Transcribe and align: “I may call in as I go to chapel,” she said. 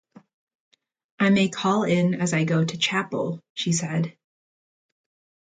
“I 1.19 1.29
may 1.29 1.49
call 1.49 1.83
in 1.83 2.15
as 2.15 2.33
I 2.33 2.43
go 2.43 2.65
to 2.65 2.75
chapel,” 2.79 3.39
she 3.53 3.71
said. 3.71 4.17